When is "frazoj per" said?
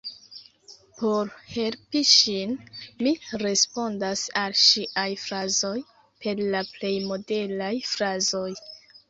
5.27-6.43